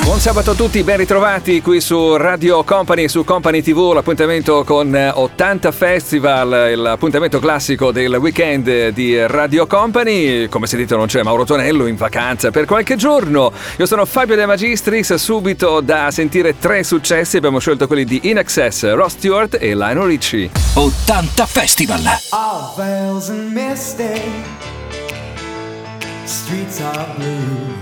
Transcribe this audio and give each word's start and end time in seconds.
Buon 0.00 0.18
sabato 0.18 0.50
a 0.50 0.54
tutti, 0.54 0.82
ben 0.82 0.96
ritrovati 0.96 1.62
qui 1.62 1.80
su 1.80 2.16
Radio 2.16 2.64
Company, 2.64 3.08
su 3.08 3.24
Company 3.24 3.62
TV, 3.62 3.92
l'appuntamento 3.92 4.64
con 4.64 4.94
80 4.94 5.70
Festival, 5.70 6.74
l'appuntamento 6.76 7.38
classico 7.38 7.92
del 7.92 8.14
weekend 8.16 8.88
di 8.88 9.26
Radio 9.26 9.66
Company. 9.66 10.48
Come 10.48 10.66
sentite 10.66 10.96
non 10.96 11.06
c'è 11.06 11.22
Mauro 11.22 11.44
Tonello 11.44 11.86
in 11.86 11.96
vacanza 11.96 12.50
per 12.50 12.64
qualche 12.64 12.96
giorno. 12.96 13.52
Io 13.78 13.86
sono 13.86 14.04
Fabio 14.04 14.34
De 14.34 14.44
Magistris, 14.46 15.14
subito 15.14 15.80
da 15.80 16.10
sentire 16.10 16.58
tre 16.58 16.82
successi, 16.82 17.36
abbiamo 17.36 17.58
scelto 17.58 17.86
quelli 17.86 18.04
di 18.04 18.20
In 18.24 18.38
Excess, 18.38 18.92
Ross 18.92 19.12
Stewart 19.12 19.56
e 19.60 19.74
Lionel 19.74 20.04
Richie. 20.04 20.50
80 20.74 21.46
Festival. 21.46 22.02
All 22.30 22.74
veils 22.76 23.28
and 23.28 23.52
misty, 23.52 24.20
streets 26.24 26.80
are 26.80 27.06
blue. 27.16 27.81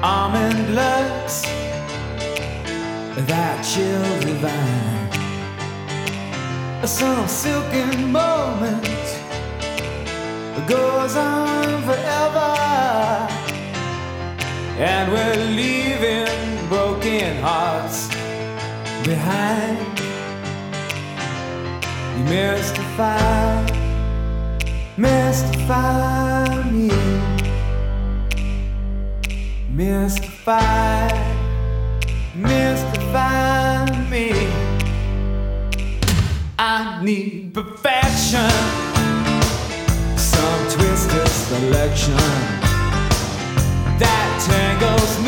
Almond 0.00 0.76
looks 0.76 1.42
that 3.26 3.64
chill 3.64 4.20
divine. 4.20 5.08
Some 6.86 7.26
silken 7.26 8.12
moment 8.12 8.84
goes 10.68 11.16
on 11.16 11.82
forever, 11.82 12.54
and 14.78 15.10
we're 15.10 15.44
leaving 15.56 16.68
broken 16.68 17.42
hearts 17.42 18.06
behind. 19.04 19.98
You 22.16 22.24
mystify, 22.24 23.66
mystify 24.96 26.70
me. 26.70 26.97
Mystify, 30.08 31.06
mystify 32.34 33.84
me. 34.08 34.32
I 36.58 37.02
need 37.04 37.52
perfection, 37.52 38.48
some 40.16 40.62
twisted 40.70 41.28
selection 41.28 42.16
that 44.00 44.28
tangles 44.48 45.20
me 45.26 45.27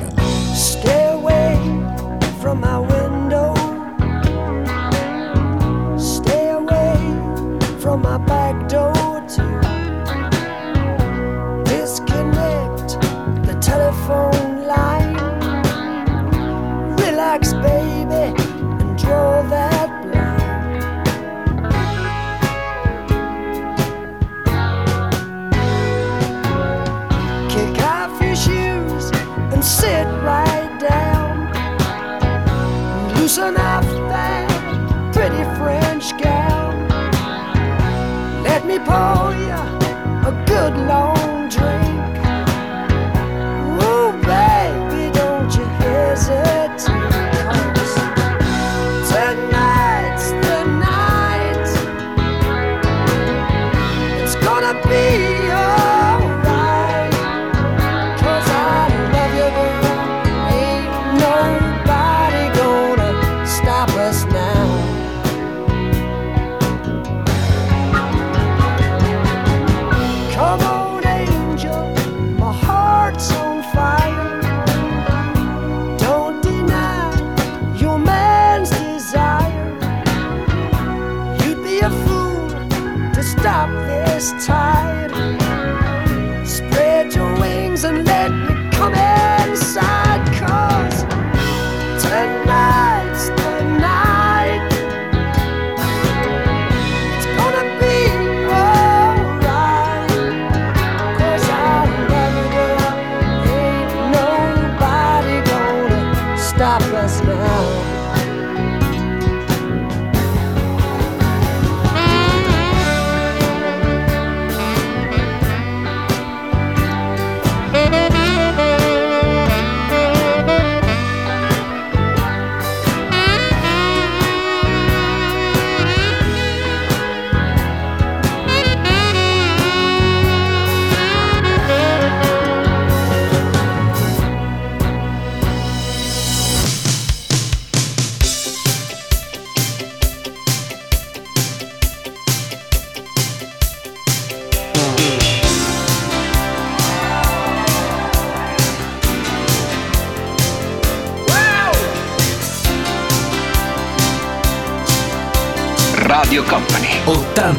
French 36.01 36.23
gown. 36.23 36.87
Let 38.43 38.65
me 38.65 38.79
pour 38.79 39.33
you 39.35 39.61
a 40.27 40.43
good 40.47 40.75
long 40.87 41.10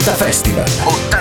80 0.03 0.17
Festival. 0.17 1.12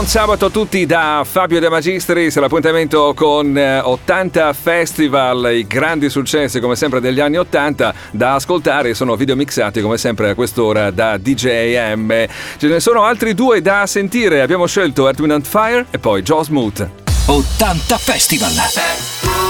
Buon 0.00 0.12
sabato 0.12 0.46
a 0.46 0.50
tutti 0.50 0.86
da 0.86 1.26
Fabio 1.28 1.60
De 1.60 1.68
Magistris, 1.68 2.34
l'appuntamento 2.38 3.12
con 3.14 3.54
eh, 3.54 3.80
80 3.80 4.54
Festival, 4.54 5.52
i 5.54 5.66
grandi 5.66 6.08
successi 6.08 6.58
come 6.58 6.74
sempre 6.74 7.00
degli 7.00 7.20
anni 7.20 7.36
80 7.36 7.94
da 8.12 8.32
ascoltare, 8.32 8.94
sono 8.94 9.14
video 9.14 9.36
mixati 9.36 9.82
come 9.82 9.98
sempre 9.98 10.30
a 10.30 10.34
quest'ora 10.34 10.90
da 10.90 11.18
DJM. 11.18 12.24
Ce 12.56 12.66
ne 12.66 12.80
sono 12.80 13.02
altri 13.02 13.34
due 13.34 13.60
da 13.60 13.84
sentire, 13.84 14.40
abbiamo 14.40 14.64
scelto 14.64 15.06
Edwin 15.06 15.32
and 15.32 15.44
Fire 15.44 15.84
e 15.90 15.98
poi 15.98 16.22
Joe 16.22 16.44
Smooth. 16.44 16.90
80 17.26 17.98
Festival! 17.98 19.49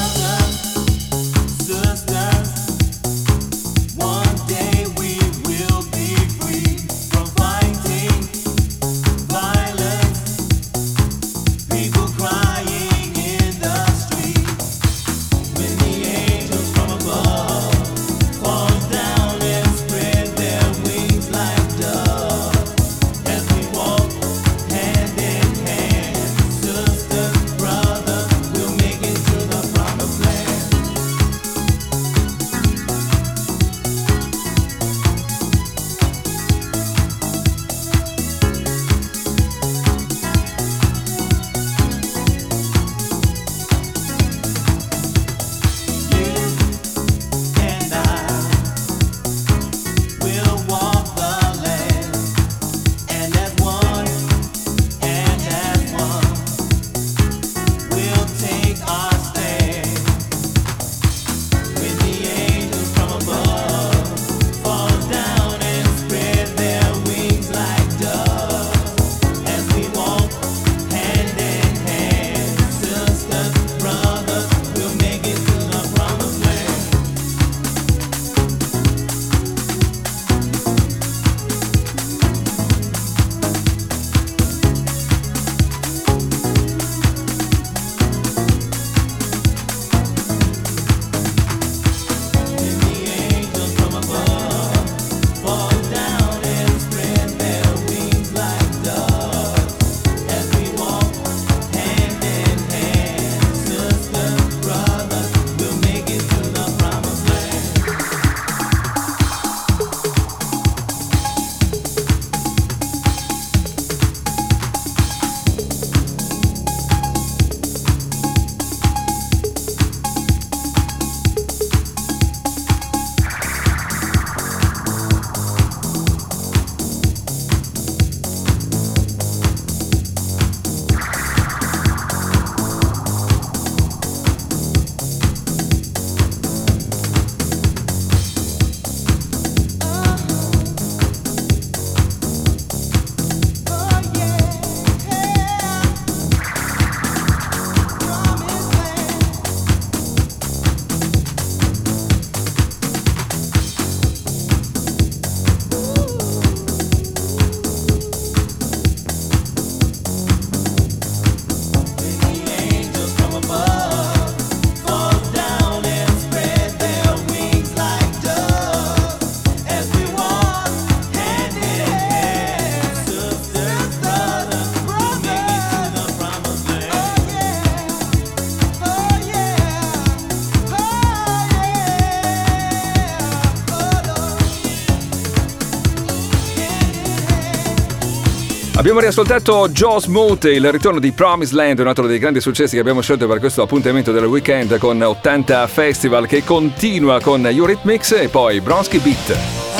Abbiamo 188.81 188.99
riascoltato 188.99 189.69
Joe 189.69 189.99
Smooth, 189.99 190.45
il 190.45 190.71
ritorno 190.71 190.97
di 190.97 191.11
Promised 191.11 191.53
Land, 191.53 191.77
un 191.77 191.87
altro 191.87 192.07
dei 192.07 192.17
grandi 192.17 192.41
successi 192.41 192.73
che 192.73 192.81
abbiamo 192.81 193.01
scelto 193.01 193.27
per 193.27 193.37
questo 193.37 193.61
appuntamento 193.61 194.11
del 194.11 194.25
weekend 194.25 194.79
con 194.79 194.99
80 194.99 195.67
Festival 195.67 196.25
che 196.25 196.43
continua 196.43 197.21
con 197.21 197.45
Eurythmics 197.45 198.13
e 198.13 198.27
poi 198.27 198.59
Bronsky 198.59 198.97
Beat. 198.97 199.70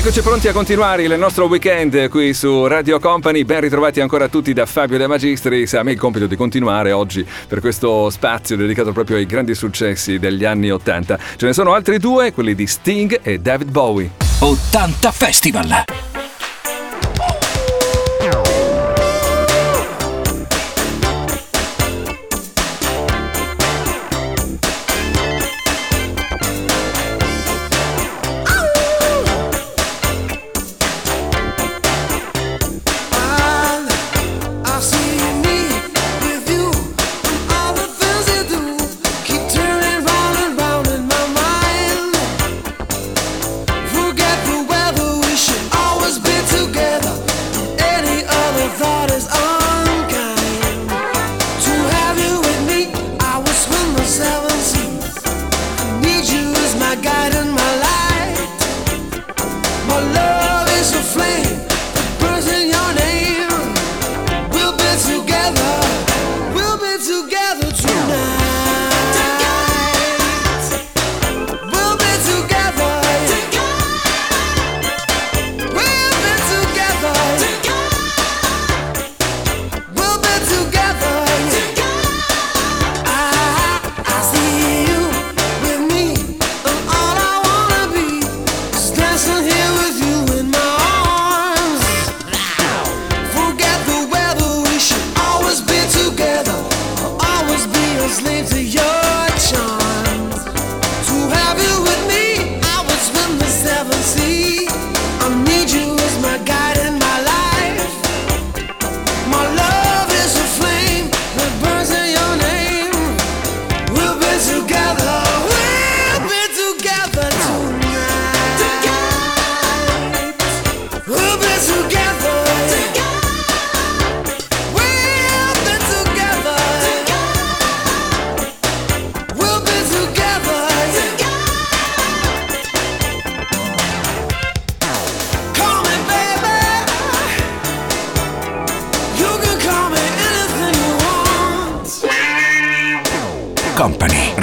Eccoci 0.00 0.22
pronti 0.22 0.48
a 0.48 0.52
continuare 0.52 1.02
il 1.02 1.18
nostro 1.18 1.44
weekend 1.44 2.08
qui 2.08 2.32
su 2.32 2.66
Radio 2.66 2.98
Company, 2.98 3.44
ben 3.44 3.60
ritrovati 3.60 4.00
ancora 4.00 4.28
tutti 4.28 4.54
da 4.54 4.64
Fabio 4.64 4.96
De 4.96 5.06
Magistris, 5.06 5.74
a 5.74 5.82
me 5.82 5.92
il 5.92 5.98
compito 5.98 6.26
di 6.26 6.36
continuare 6.36 6.90
oggi 6.90 7.24
per 7.46 7.60
questo 7.60 8.08
spazio 8.08 8.56
dedicato 8.56 8.92
proprio 8.92 9.18
ai 9.18 9.26
grandi 9.26 9.54
successi 9.54 10.18
degli 10.18 10.46
anni 10.46 10.70
80. 10.70 11.18
Ce 11.36 11.44
ne 11.44 11.52
sono 11.52 11.74
altri 11.74 11.98
due, 11.98 12.32
quelli 12.32 12.54
di 12.54 12.66
Sting 12.66 13.20
e 13.22 13.40
David 13.40 13.70
Bowie. 13.70 14.10
80 14.38 15.12
Festival! 15.12 16.09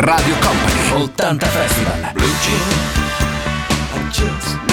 Radio 0.07 0.35
Company 0.39 1.03
80 1.03 1.45
Festival. 1.47 2.11
Blue 2.13 2.31
Jean, 4.13 4.66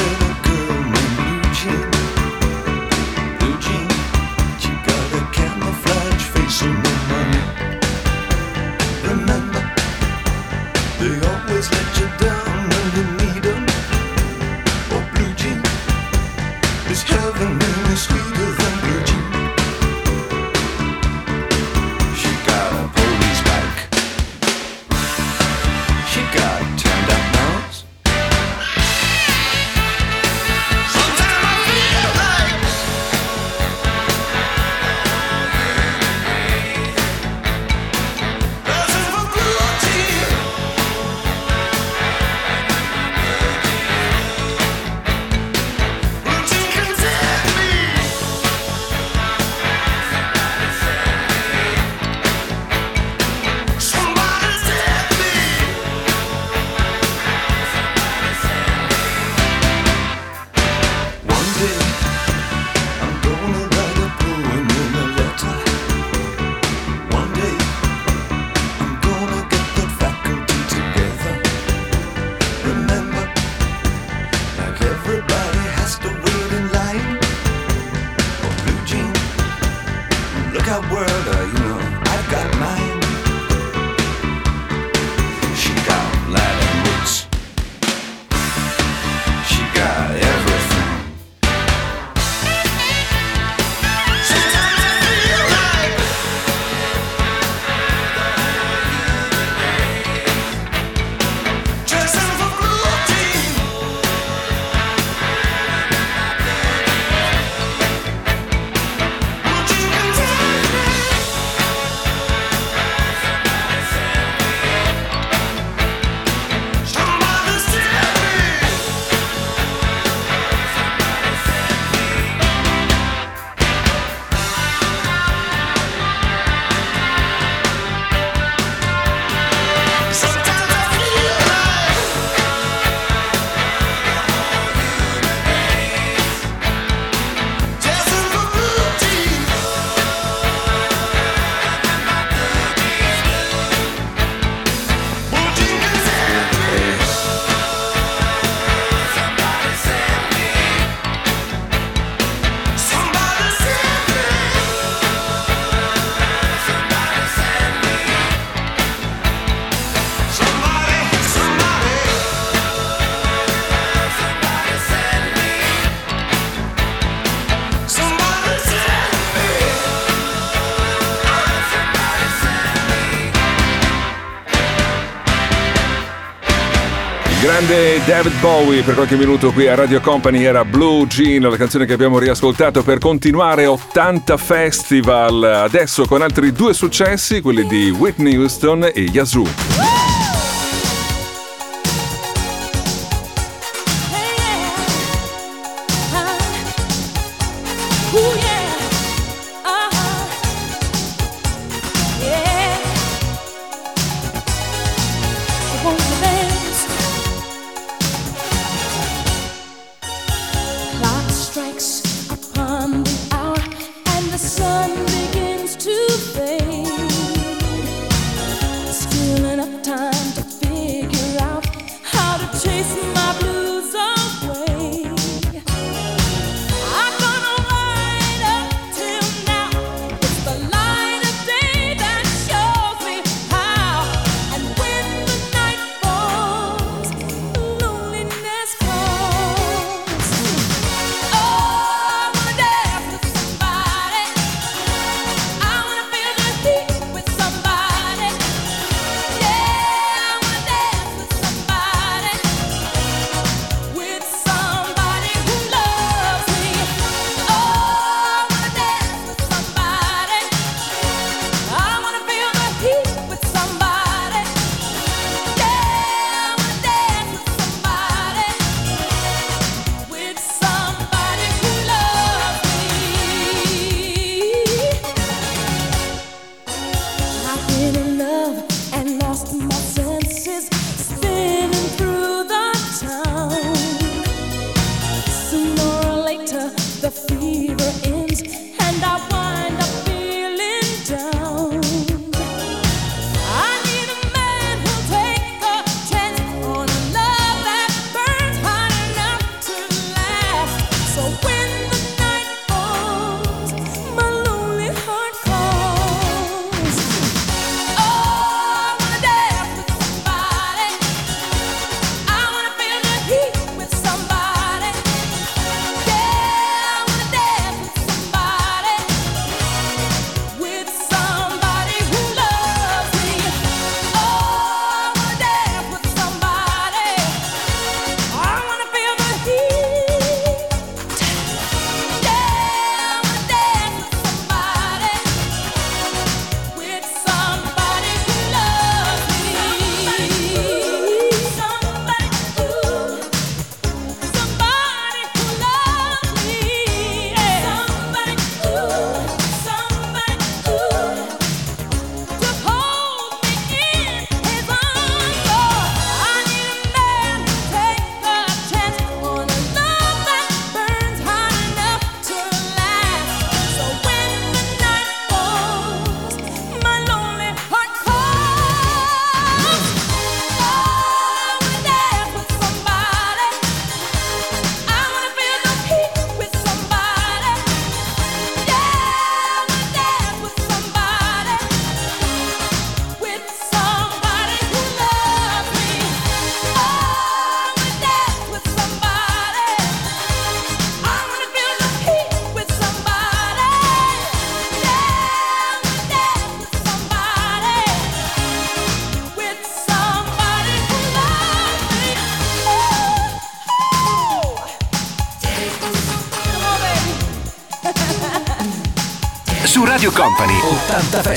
David 178.07 178.39
Bowie 178.41 178.83
per 178.83 178.95
qualche 178.95 179.17
minuto 179.17 179.51
qui 179.51 179.67
a 179.67 179.75
Radio 179.75 179.99
Company 180.03 180.43
era 180.43 180.63
Blue 180.63 181.07
Jean, 181.07 181.41
la 181.41 181.57
canzone 181.57 181.87
che 181.87 181.95
abbiamo 181.95 182.19
riascoltato 182.19 182.83
per 182.83 182.99
continuare 182.99 183.65
80 183.65 184.37
Festival, 184.37 185.43
adesso 185.43 186.05
con 186.05 186.21
altri 186.21 186.53
due 186.53 186.75
successi, 186.75 187.41
quelli 187.41 187.67
di 187.67 187.89
Whitney 187.89 188.37
Houston 188.37 188.91
e 188.93 189.09
Yazoo. 189.11 189.94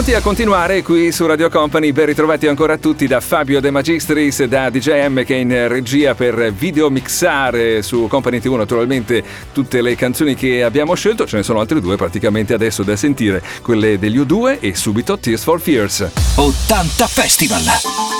pronti 0.00 0.14
a 0.14 0.22
continuare 0.22 0.82
qui 0.82 1.12
su 1.12 1.26
Radio 1.26 1.50
Company. 1.50 1.92
Ben 1.92 2.06
ritrovati 2.06 2.46
ancora 2.46 2.78
tutti 2.78 3.06
da 3.06 3.20
Fabio 3.20 3.60
De 3.60 3.70
Magistris, 3.70 4.44
da 4.44 4.70
DJM 4.70 5.24
che 5.24 5.34
è 5.34 5.38
in 5.40 5.68
regia 5.68 6.14
per 6.14 6.52
videomixare 6.52 7.82
su 7.82 8.06
Company 8.08 8.40
TV 8.40 8.54
naturalmente 8.54 9.22
tutte 9.52 9.82
le 9.82 9.94
canzoni 9.96 10.34
che 10.34 10.62
abbiamo 10.62 10.94
scelto. 10.94 11.26
Ce 11.26 11.36
ne 11.36 11.42
sono 11.42 11.60
altre 11.60 11.82
due 11.82 11.96
praticamente 11.96 12.54
adesso 12.54 12.82
da 12.82 12.96
sentire, 12.96 13.42
quelle 13.60 13.98
degli 13.98 14.18
U2 14.18 14.58
e 14.60 14.74
subito 14.74 15.18
Tears 15.18 15.42
for 15.42 15.60
Fears. 15.60 16.10
80 16.36 17.06
Festival! 17.06 18.19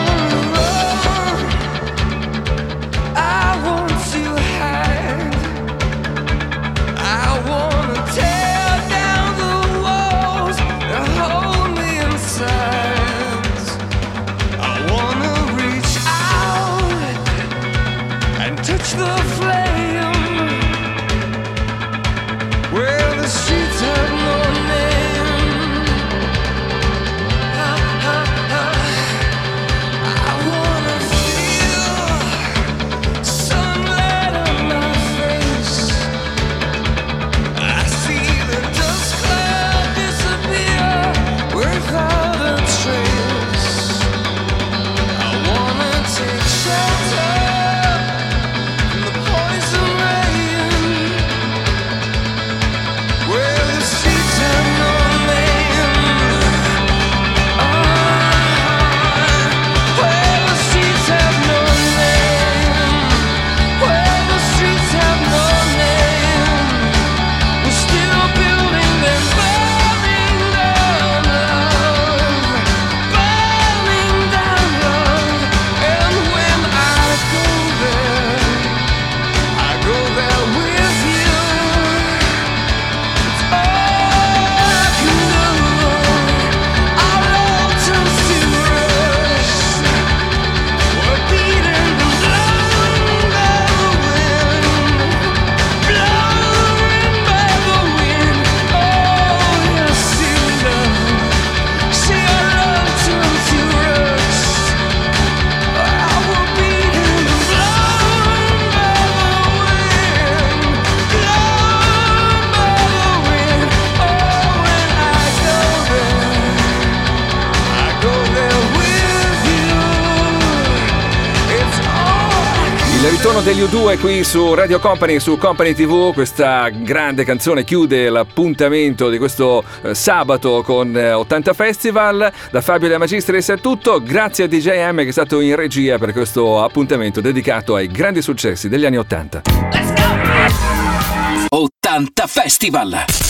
2 123.91 123.97
qui 123.97 124.23
su 124.23 124.53
Radio 124.53 124.79
Company, 124.79 125.19
su 125.19 125.37
Company 125.37 125.73
TV. 125.73 126.13
Questa 126.13 126.69
grande 126.69 127.25
canzone 127.25 127.65
chiude 127.65 128.09
l'appuntamento 128.09 129.09
di 129.09 129.17
questo 129.17 129.63
eh, 129.81 129.93
sabato 129.93 130.61
con 130.63 130.95
eh, 130.95 131.11
80 131.11 131.53
Festival. 131.53 132.31
Da 132.51 132.61
Fabio 132.61 132.87
De 132.87 132.97
Magistris 132.97 133.49
è 133.49 133.59
tutto. 133.59 134.01
Grazie 134.01 134.45
a 134.45 134.47
DJM 134.47 134.97
che 134.97 135.09
è 135.09 135.11
stato 135.11 135.41
in 135.41 135.55
regia 135.55 135.97
per 135.97 136.13
questo 136.13 136.63
appuntamento 136.63 137.19
dedicato 137.19 137.75
ai 137.75 137.87
grandi 137.87 138.21
successi 138.21 138.69
degli 138.69 138.85
anni 138.85 138.97
80. 138.97 139.41
Let's 139.73 139.93
go! 139.93 141.57
80 141.57 142.27
Festival! 142.27 143.19